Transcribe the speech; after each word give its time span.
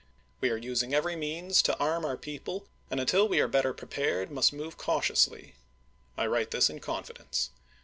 We 0.39 0.49
are 0.49 0.57
using 0.57 0.95
every 0.95 1.15
means 1.15 1.61
to 1.61 1.77
arm 1.77 2.05
our 2.05 2.17
people, 2.17 2.65
and 2.89 2.99
until 2.99 3.27
we 3.27 3.39
are 3.39 3.47
better 3.47 3.71
prepared 3.71 4.31
must 4.31 4.51
move 4.51 4.75
cautiously. 4.75 5.53
I 6.17 6.25
write 6.25 6.49
this 6.49 6.71
in 6.71 6.79
confidence. 6.79 7.51